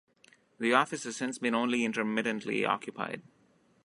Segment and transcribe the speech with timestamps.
[0.59, 3.21] The office has since been only intermittently occupied.